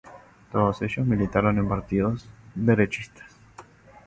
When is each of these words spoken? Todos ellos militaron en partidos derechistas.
Todos 0.51 0.81
ellos 0.81 1.05
militaron 1.05 1.59
en 1.59 1.67
partidos 1.69 2.25
derechistas. 2.55 3.29